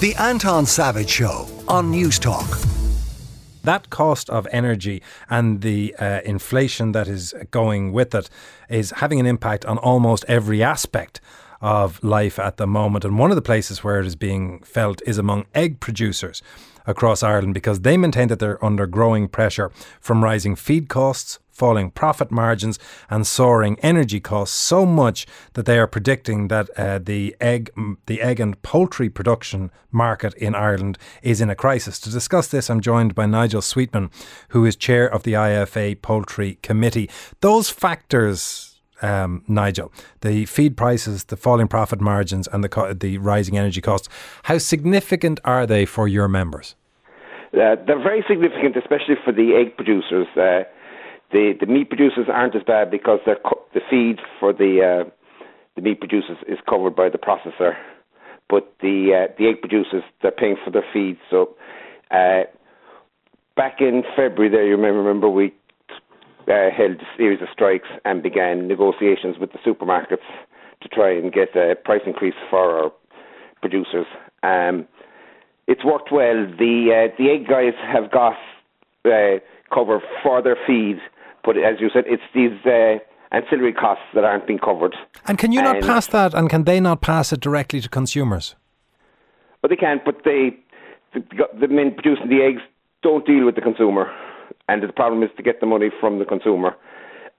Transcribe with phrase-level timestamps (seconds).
[0.00, 2.66] The Anton Savage Show on Newstalk.
[3.62, 5.00] That cost of energy
[5.30, 8.28] and the uh, inflation that is going with it
[8.68, 11.20] is having an impact on almost every aspect
[11.62, 13.04] of life at the moment.
[13.04, 16.42] And one of the places where it is being felt is among egg producers
[16.86, 19.70] across Ireland because they maintain that they're under growing pressure
[20.00, 22.78] from rising feed costs, falling profit margins,
[23.08, 27.70] and soaring energy costs so much that they are predicting that uh, the egg,
[28.06, 31.98] the egg and poultry production market in Ireland is in a crisis.
[32.00, 34.10] To discuss this, I'm joined by Nigel Sweetnam,
[34.48, 37.08] who is chair of the IFA Poultry Committee.
[37.40, 43.18] Those factors um, Nigel, the feed prices, the falling profit margins, and the co- the
[43.18, 44.08] rising energy costs.
[44.44, 46.74] How significant are they for your members?
[47.52, 50.26] Uh, they're very significant, especially for the egg producers.
[50.36, 50.64] Uh,
[51.32, 55.10] the the meat producers aren't as bad because co- the feed for the uh,
[55.76, 57.74] the meat producers is covered by the processor,
[58.48, 61.18] but the uh, the egg producers they're paying for their feed.
[61.30, 61.54] So
[62.10, 62.44] uh,
[63.56, 65.52] back in February, there you may remember we
[66.48, 70.28] uh, held a series of strikes and began negotiations with the supermarkets
[70.82, 72.92] to try and get a price increase for our
[73.60, 74.06] producers.
[74.42, 74.86] Um,
[75.66, 76.46] it's worked well.
[76.58, 78.36] The uh, the egg guys have got
[79.06, 79.38] uh,
[79.72, 80.98] cover for their feed,
[81.44, 82.98] but as you said, it's these uh,
[83.32, 84.96] ancillary costs that aren't being covered.
[85.26, 86.34] And can you not pass that?
[86.34, 88.54] And can they not pass it directly to consumers?
[89.62, 90.56] Well, they can, but they
[91.12, 91.22] the,
[91.58, 92.62] the men producing the eggs
[93.02, 94.10] don't deal with the consumer
[94.68, 96.74] and the problem is to get the money from the consumer.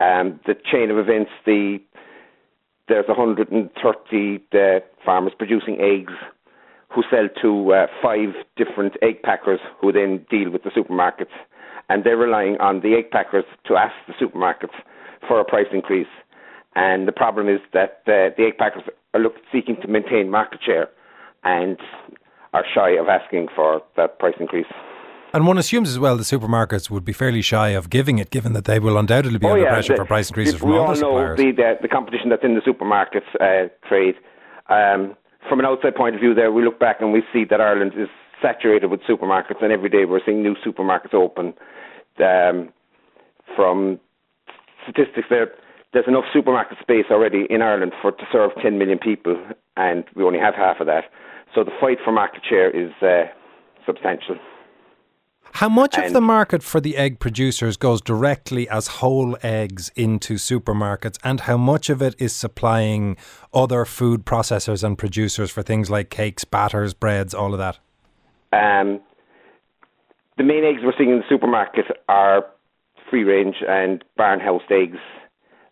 [0.00, 1.78] Um, the chain of events, the
[2.86, 6.12] there's 130 uh, farmers producing eggs
[6.94, 11.32] who sell to uh, five different egg packers who then deal with the supermarkets.
[11.88, 14.74] And they're relying on the egg packers to ask the supermarkets
[15.28, 16.08] for a price increase.
[16.74, 18.82] And the problem is that uh, the egg packers
[19.12, 20.88] are look, seeking to maintain market share
[21.44, 21.78] and
[22.52, 24.66] are shy of asking for that price increase.
[25.34, 28.52] And one assumes as well the supermarkets would be fairly shy of giving it, given
[28.52, 30.88] that they will undoubtedly be oh, under yeah, pressure the, for price increases from all
[30.88, 31.38] the suppliers.
[31.38, 34.14] We all know the, the, competition that's in the supermarkets uh, trade.
[34.68, 35.16] Um,
[35.48, 37.92] from an outside point of view, there we look back and we see that Ireland
[37.96, 38.08] is
[38.44, 41.54] saturated with supermarkets, and every day we're seeing new supermarkets open.
[42.18, 42.72] Um,
[43.56, 43.98] from
[44.82, 45.52] statistics there,
[45.92, 49.36] there's enough supermarket space already in Ireland for to serve 10 million people,
[49.76, 51.04] and we only have half of that.
[51.54, 53.24] So the fight for market share is uh,
[53.86, 54.36] substantial.
[55.58, 59.88] How much and of the market for the egg producers goes directly as whole eggs
[59.94, 63.16] into supermarkets, and how much of it is supplying
[63.52, 67.78] other food processors and producers for things like cakes, batters, breads, all of that?
[68.54, 69.00] Um,
[70.36, 72.44] the main eggs we're seeing in the supermarket are
[73.10, 74.98] free range and barn house eggs.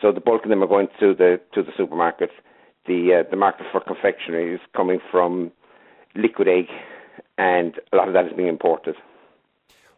[0.00, 2.30] So the bulk of them are going to the to the supermarket.
[2.86, 5.50] The uh, the market for confectionery is coming from
[6.14, 6.66] liquid egg,
[7.38, 8.96] and a lot of that is being imported.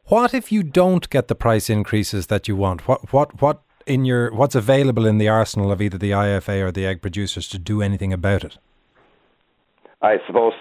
[0.05, 2.87] What if you don't get the price increases that you want?
[2.87, 6.73] What what what in your what's available in the arsenal of either the IFA or
[6.73, 8.59] the egg producers to do anything about it?
[10.03, 10.53] I suppose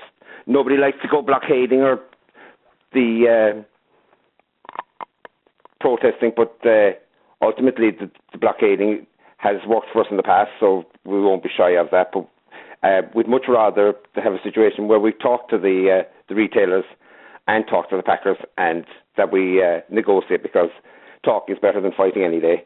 [0.46, 2.00] nobody likes to go blockading or
[2.94, 3.62] the uh,
[5.80, 6.92] protesting, but uh,
[7.42, 9.06] ultimately the, the, blockading
[9.38, 12.12] has worked for us in the past, so we won't be shy of that.
[12.14, 12.28] But
[12.84, 16.86] uh, we'd much rather have a situation where we talk to the uh, the retailers
[17.48, 18.86] and talk to the Packers and
[19.18, 20.70] that we uh, negotiate because
[21.24, 22.66] talk is better than fighting any day.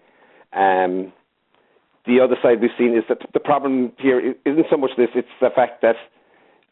[0.53, 1.11] Um,
[2.05, 5.27] the other side we've seen is that the problem here isn't so much this; it's
[5.41, 5.95] the fact that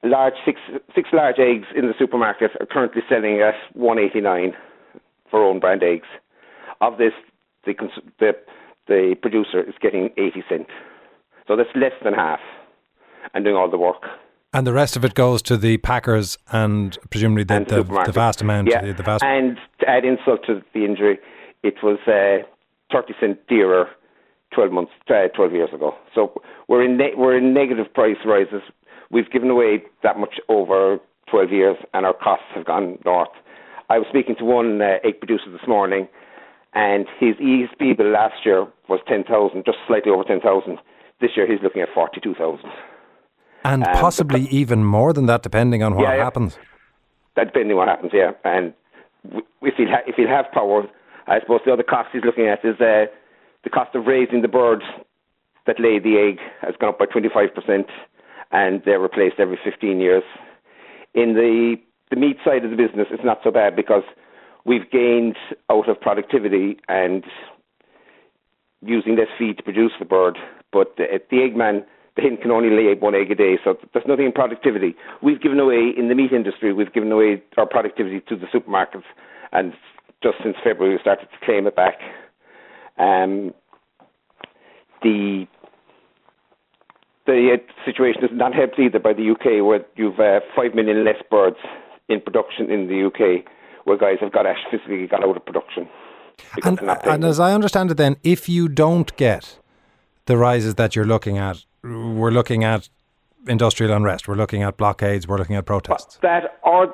[0.03, 0.59] large six
[0.95, 4.53] six large eggs in the supermarket are currently selling at one eighty nine
[5.29, 6.07] for own brand eggs.
[6.81, 7.13] Of this,
[7.65, 7.73] the
[8.19, 8.33] the
[8.87, 10.67] the producer is getting eighty cent,
[11.47, 12.39] so that's less than half,
[13.33, 14.03] and doing all the work.
[14.53, 18.11] And the rest of it goes to the packers and presumably the, and the, the,
[18.11, 18.69] vast amount.
[18.69, 18.93] Yeah.
[18.93, 21.19] The vast and to add insult to the injury,
[21.63, 22.47] it was uh,
[22.91, 23.87] 30 cent dearer
[24.53, 25.93] 12 months, uh, 12 years ago.
[26.15, 28.61] So we're in, ne- we're in negative price rises.
[29.11, 33.29] We've given away that much over 12 years and our costs have gone north.
[33.89, 36.07] I was speaking to one uh, egg producer this morning
[36.73, 40.77] and his ESB bill last year was 10,000, just slightly over 10,000.
[41.19, 42.69] This year he's looking at 42,000.
[43.63, 46.57] And um, possibly even more than that, depending on what yeah, happens.
[47.35, 48.31] That depending on what happens, yeah.
[48.43, 48.73] And
[49.61, 50.83] if he'll, ha- if he'll have power,
[51.27, 53.07] I suppose the other cost he's looking at is uh,
[53.63, 54.83] the cost of raising the birds
[55.65, 57.85] that lay the egg has gone up by 25%,
[58.51, 60.23] and they're replaced every 15 years.
[61.13, 61.75] In the,
[62.09, 64.03] the meat side of the business, it's not so bad because
[64.65, 65.37] we've gained
[65.69, 67.23] out of productivity and
[68.81, 70.37] using less feed to produce the bird.
[70.71, 71.85] But the, the eggman
[72.17, 74.95] the hen can only lay one egg a day, so there's nothing in productivity.
[75.21, 79.03] We've given away, in the meat industry, we've given away our productivity to the supermarkets,
[79.51, 79.73] and
[80.23, 81.99] just since February we started to claim it back.
[82.97, 83.53] Um,
[85.03, 85.45] the
[87.27, 91.21] the situation is not helped either by the UK, where you've uh, five million less
[91.29, 91.57] birds
[92.09, 93.45] in production in the UK,
[93.83, 95.87] where guys have got actually physically got out of production.
[96.63, 99.59] And, and as I understand it, then, if you don't get
[100.25, 102.89] the rises that you're looking at, we're looking at
[103.47, 106.17] industrial unrest, we're looking at blockades, we're looking at protests.
[106.21, 106.93] That or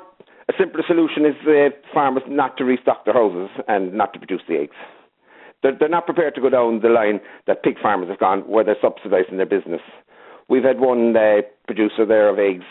[0.49, 4.41] a simpler solution is uh, farmers not to restock their houses and not to produce
[4.47, 4.75] the eggs.
[5.61, 8.63] They're, they're not prepared to go down the line that pig farmers have gone, where
[8.63, 9.81] they're subsidising their business.
[10.49, 12.65] We've had one uh, producer there of eggs,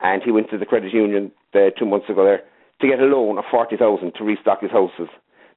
[0.00, 2.42] and he went to the credit union uh, two months ago there
[2.80, 5.08] to get a loan of forty thousand to restock his houses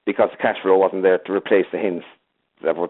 [0.06, 2.03] because the cash flow wasn't there to replace the hens
[2.63, 2.89] that were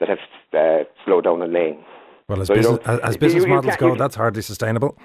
[0.00, 0.18] that have
[0.52, 1.84] uh, slowed down in laying.
[2.28, 4.96] Well, as so business, as, as business you, you models go, that's hardly sustainable.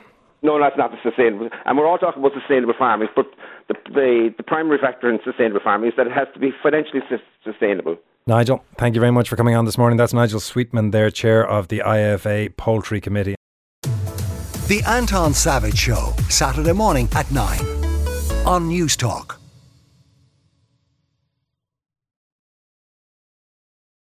[0.44, 1.50] No, that's not sustainable.
[1.66, 3.26] And we're all talking about sustainable farming, but
[3.68, 7.02] the, the, the primary factor in sustainable farming is that it has to be financially
[7.44, 7.98] sustainable.
[8.28, 9.96] Nigel, thank you very much for coming on this morning.
[9.96, 13.36] That's Nigel Sweetnam, there, chair of the IFA Poultry Committee.
[14.68, 17.60] The Anton Savage Show, Saturday morning at 9
[18.46, 19.37] on Newstalk.